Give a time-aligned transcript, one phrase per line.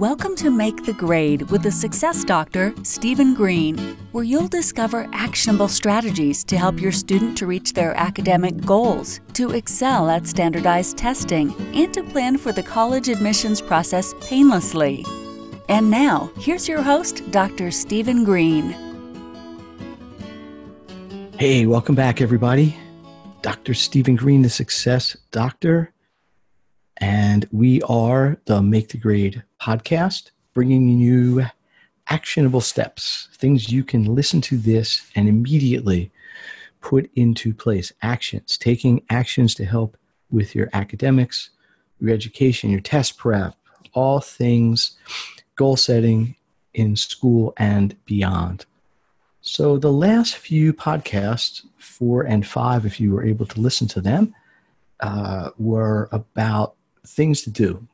[0.00, 3.76] Welcome to Make the Grade with the Success Doctor, Stephen Greene,
[4.12, 9.50] where you'll discover actionable strategies to help your student to reach their academic goals, to
[9.50, 15.04] excel at standardized testing, and to plan for the college admissions process painlessly.
[15.68, 17.70] And now, here's your host, Dr.
[17.70, 18.70] Stephen Greene.
[21.38, 22.74] Hey, welcome back, everybody.
[23.42, 23.74] Dr.
[23.74, 25.92] Stephen Greene, the Success Doctor.
[27.00, 31.46] And we are the Make the Grade podcast, bringing you
[32.08, 36.10] actionable steps, things you can listen to this and immediately
[36.80, 37.92] put into place.
[38.02, 39.96] Actions, taking actions to help
[40.30, 41.50] with your academics,
[42.00, 43.54] your education, your test prep,
[43.94, 44.96] all things
[45.56, 46.36] goal setting
[46.74, 48.66] in school and beyond.
[49.42, 54.00] So, the last few podcasts, four and five, if you were able to listen to
[54.00, 54.34] them,
[55.00, 57.86] uh, were about things to do,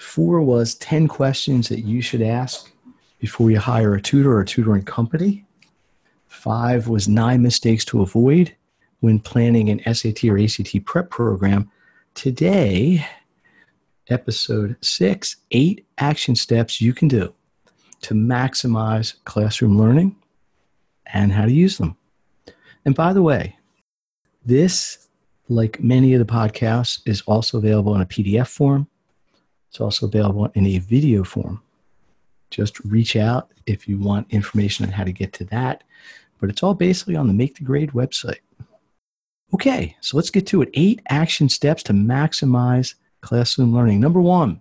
[0.00, 2.72] Four was 10 questions that you should ask
[3.18, 5.44] before you hire a tutor or a tutoring company.
[6.26, 8.56] Five was nine mistakes to avoid
[9.00, 11.70] when planning an SAT or ACT prep program.
[12.14, 13.06] Today,
[14.08, 17.34] episode six, eight action steps you can do
[18.00, 20.16] to maximize classroom learning
[21.12, 21.94] and how to use them.
[22.86, 23.58] And by the way,
[24.46, 25.08] this,
[25.50, 28.88] like many of the podcasts, is also available in a PDF form
[29.70, 31.62] it's also available in a video form.
[32.50, 35.84] Just reach out if you want information on how to get to that.
[36.40, 38.40] But it's all basically on the Make the Grade website.
[39.54, 40.70] Okay, so let's get to it.
[40.74, 44.00] Eight action steps to maximize classroom learning.
[44.00, 44.60] Number one,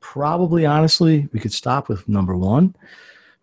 [0.00, 2.74] probably honestly, we could stop with number one,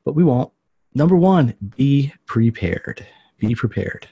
[0.03, 0.51] but we won't.
[0.93, 3.05] Number one, be prepared.
[3.37, 4.07] Be prepared.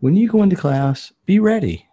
[0.00, 1.86] When you go into class, be ready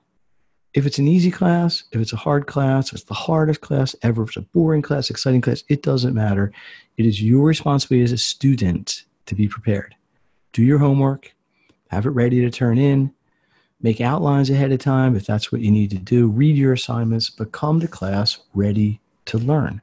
[0.73, 3.95] if it's an easy class, if it's a hard class, if it's the hardest class
[4.01, 6.51] ever, if it's a boring class, exciting class, it doesn't matter.
[6.97, 9.95] It is your responsibility as a student to be prepared.
[10.51, 11.33] Do your homework,
[11.89, 13.13] have it ready to turn in,
[13.81, 17.29] make outlines ahead of time if that's what you need to do, read your assignments,
[17.29, 19.81] but come to class ready to learn.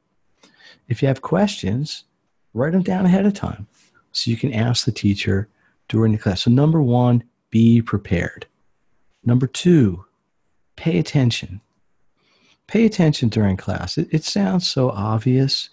[0.89, 2.05] If you have questions,
[2.53, 3.69] write them down ahead of time
[4.11, 5.49] so you can ask the teacher
[5.89, 6.43] during the class.
[6.43, 8.47] So, number one, be prepared.
[9.25, 10.05] Number two,
[10.77, 11.61] pay attention.
[12.67, 13.99] Pay attention during class.
[13.99, 15.71] It, it sounds so obvious,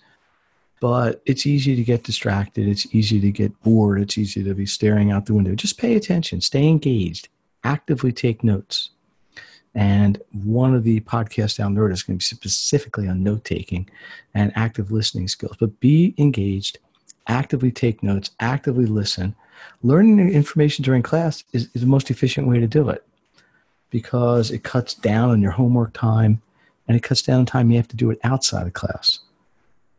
[0.81, 2.67] but it's easy to get distracted.
[2.67, 4.01] It's easy to get bored.
[4.01, 5.55] It's easy to be staring out the window.
[5.55, 7.29] Just pay attention, stay engaged,
[7.63, 8.89] actively take notes.
[9.75, 13.44] And one of the podcasts down the road is going to be specifically on note
[13.44, 13.88] taking
[14.33, 15.55] and active listening skills.
[15.59, 16.79] But be engaged,
[17.27, 19.35] actively take notes, actively listen.
[19.84, 23.06] Learning information during class is, is the most efficient way to do it
[23.90, 26.41] because it cuts down on your homework time
[26.88, 29.19] and it cuts down on time you have to do it outside of class.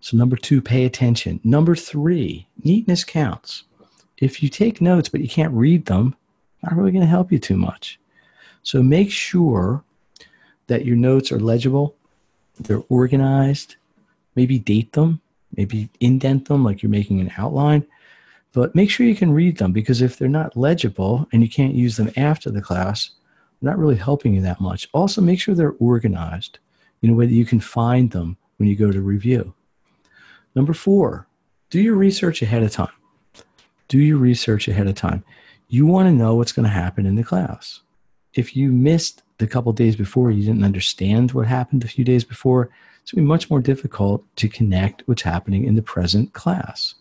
[0.01, 1.41] So, number two, pay attention.
[1.43, 3.65] Number three, neatness counts.
[4.17, 6.15] If you take notes but you can't read them,
[6.63, 7.99] not really going to help you too much.
[8.63, 9.83] So, make sure
[10.69, 11.95] that your notes are legible,
[12.61, 13.77] they're organized,
[14.35, 15.21] maybe date them,
[15.57, 17.87] maybe indent them like you're making an outline.
[18.53, 21.75] But make sure you can read them because if they're not legible and you can't
[21.75, 23.11] use them after the class,
[23.61, 24.89] they're not really helping you that much.
[24.93, 26.59] Also, make sure they're organized
[27.03, 29.55] in a way that you can find them when you go to review.
[30.55, 31.27] Number four,
[31.71, 32.89] do your research ahead of time.
[33.89, 35.25] Do your research ahead of time.
[35.69, 37.81] You want to know what's going to happen in the class.
[38.35, 42.25] If you missed the couple days before, you didn't understand what happened a few days
[42.25, 42.71] before,
[43.03, 46.95] it's going to be much more difficult to connect what's happening in the present class.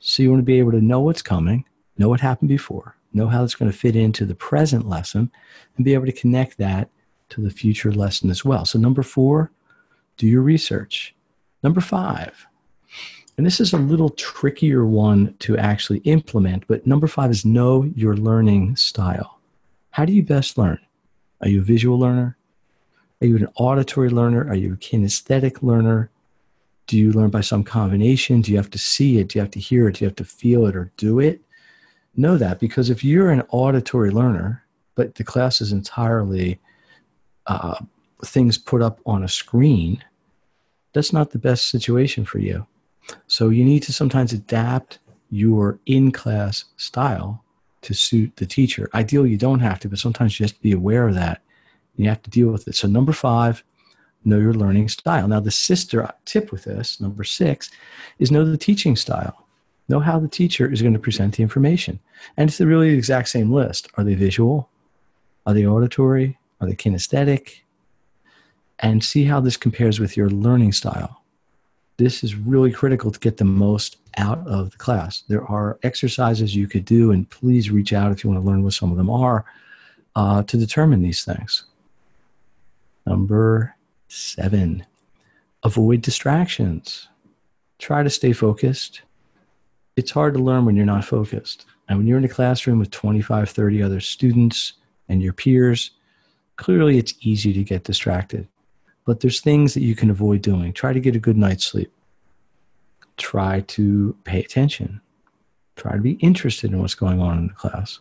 [0.00, 1.64] So you want to be able to know what's coming,
[1.98, 5.30] know what happened before, know how it's going to fit into the present lesson,
[5.76, 6.88] and be able to connect that
[7.28, 8.64] to the future lesson as well.
[8.64, 9.52] So, number four,
[10.16, 11.14] do your research.
[11.62, 12.46] Number five,
[13.36, 17.84] and this is a little trickier one to actually implement, but number five is know
[17.94, 19.40] your learning style.
[19.90, 20.78] How do you best learn?
[21.40, 22.36] Are you a visual learner?
[23.20, 24.48] Are you an auditory learner?
[24.48, 26.10] Are you a kinesthetic learner?
[26.90, 28.40] Do you learn by some combination?
[28.40, 29.28] Do you have to see it?
[29.28, 29.94] Do you have to hear it?
[29.94, 31.40] Do you have to feel it or do it?
[32.16, 34.64] know that because if you're an auditory learner,
[34.96, 36.58] but the class is entirely
[37.46, 37.76] uh,
[38.24, 40.02] things put up on a screen,
[40.92, 42.66] that's not the best situation for you.
[43.28, 44.98] So you need to sometimes adapt
[45.30, 47.44] your in class style
[47.82, 48.90] to suit the teacher.
[48.92, 51.40] Ideally, you don't have to, but sometimes you have to be aware of that.
[51.94, 52.74] You have to deal with it.
[52.74, 53.62] So, number five,
[54.24, 55.26] know your learning style.
[55.28, 57.70] Now, the sister tip with this, number six,
[58.18, 59.46] is know the teaching style.
[59.88, 61.98] Know how the teacher is going to present the information.
[62.36, 63.88] And it's the really the exact same list.
[63.94, 64.68] Are they visual?
[65.46, 66.38] Are they auditory?
[66.60, 67.60] Are they kinesthetic?
[68.78, 71.22] And see how this compares with your learning style.
[72.00, 75.22] this is really critical to get the most out of the class.
[75.28, 78.64] There are exercises you could do, and please reach out if you want to learn
[78.64, 79.44] what some of them are
[80.16, 81.64] uh, to determine these things.
[83.06, 83.76] Number
[84.10, 84.84] seven,
[85.62, 87.08] avoid distractions.
[87.78, 89.02] Try to stay focused.
[89.96, 91.66] It's hard to learn when you're not focused.
[91.88, 94.74] And when you're in a classroom with 25, 30 other students
[95.08, 95.90] and your peers,
[96.56, 98.46] clearly it's easy to get distracted.
[99.06, 100.72] But there's things that you can avoid doing.
[100.72, 101.92] Try to get a good night's sleep.
[103.16, 105.00] Try to pay attention.
[105.76, 108.00] Try to be interested in what's going on in the class.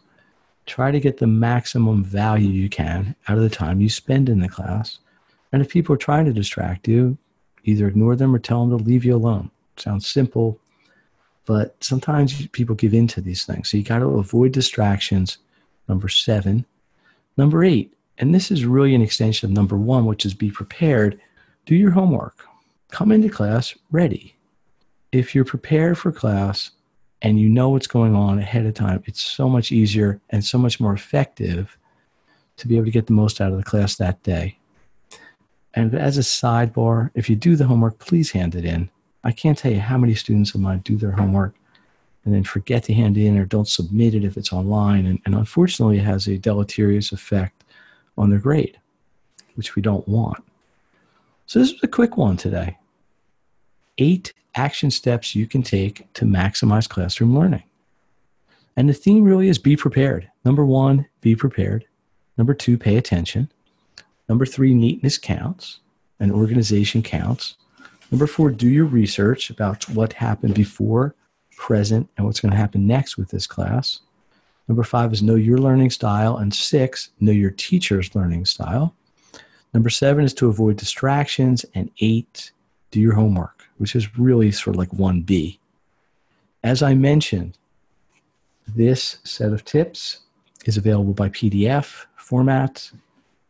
[0.66, 4.40] Try to get the maximum value you can out of the time you spend in
[4.40, 5.00] the class.
[5.52, 7.18] And if people are trying to distract you,
[7.64, 9.52] either ignore them or tell them to leave you alone.
[9.78, 10.60] Sounds simple,
[11.46, 13.70] but sometimes people give in to these things.
[13.70, 15.40] So you got to avoid distractions.
[15.88, 16.66] Number seven.
[17.38, 21.20] Number eight, and this is really an extension of number one, which is be prepared.
[21.66, 22.44] Do your homework.
[22.92, 24.36] Come into class ready.
[25.12, 26.72] If you're prepared for class
[27.22, 30.58] and you know what's going on ahead of time, it's so much easier and so
[30.58, 31.78] much more effective
[32.58, 34.59] to be able to get the most out of the class that day.
[35.80, 38.90] And as a sidebar, if you do the homework, please hand it in.
[39.24, 41.56] I can't tell you how many students of mine do their homework
[42.26, 45.06] and then forget to hand it in or don't submit it if it's online.
[45.06, 47.64] And, and unfortunately, it has a deleterious effect
[48.18, 48.78] on their grade,
[49.56, 50.44] which we don't want.
[51.46, 52.78] So, this is a quick one today.
[53.98, 57.64] Eight action steps you can take to maximize classroom learning.
[58.76, 60.30] And the theme really is be prepared.
[60.44, 61.86] Number one, be prepared.
[62.38, 63.50] Number two, pay attention.
[64.30, 65.80] Number three, neatness counts
[66.20, 67.56] and organization counts.
[68.12, 71.16] Number four, do your research about what happened before,
[71.58, 74.02] present, and what's going to happen next with this class.
[74.68, 76.38] Number five is know your learning style.
[76.38, 78.94] And six, know your teacher's learning style.
[79.74, 81.66] Number seven is to avoid distractions.
[81.74, 82.52] And eight,
[82.92, 85.58] do your homework, which is really sort of like 1B.
[86.64, 87.58] As I mentioned,
[88.68, 90.20] this set of tips
[90.66, 92.92] is available by PDF format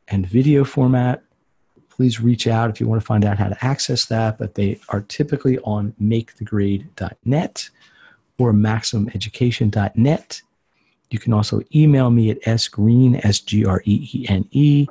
[0.09, 1.23] and video format.
[1.89, 4.79] Please reach out if you want to find out how to access that, but they
[4.89, 7.69] are typically on makethegrade.net
[8.37, 10.41] or maximumeducation.net.
[11.09, 14.87] You can also email me at sgreene, S-G-R-E-E-N-E,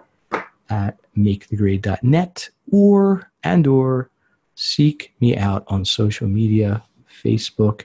[0.71, 4.11] at makethegrade.net or and or
[4.55, 6.83] seek me out on social media,
[7.23, 7.85] Facebook,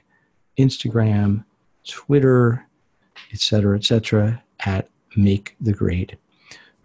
[0.57, 1.45] Instagram,
[1.88, 2.65] Twitter,
[3.31, 6.18] etc., etc., at Make the Grade.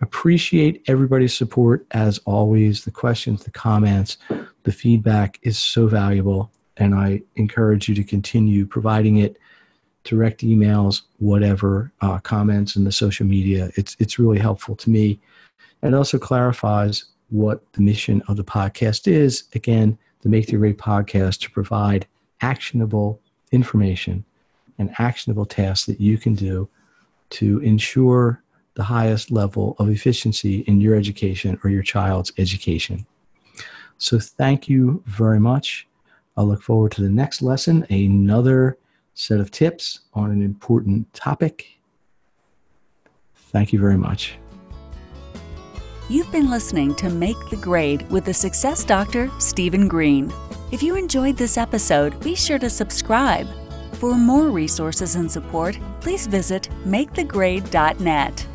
[0.01, 2.85] Appreciate everybody's support as always.
[2.85, 4.17] The questions, the comments,
[4.63, 9.39] the feedback is so valuable, and I encourage you to continue providing it.
[10.05, 13.71] Direct emails, whatever, uh, comments in the social media.
[13.75, 15.21] It's it's really helpful to me,
[15.83, 19.45] and also clarifies what the mission of the podcast is.
[19.55, 22.07] Again, the Make the Grade podcast to provide
[22.41, 23.21] actionable
[23.53, 24.25] information
[24.79, 26.69] and actionable tasks that you can do
[27.31, 28.43] to ensure
[28.79, 33.05] the highest level of efficiency in your education or your child's education.
[33.99, 35.89] So, thank you very much.
[36.37, 38.79] I look forward to the next lesson, another
[39.15, 41.81] set of tips on an important topic.
[43.51, 44.39] Thank you very much.
[46.09, 50.33] You've been listening to Make the Grade with the Success Doctor, Stephen Greene.
[50.71, 53.49] If you enjoyed this episode, be sure to subscribe.
[53.95, 58.48] For more resources and support, please visit makethegrade.net.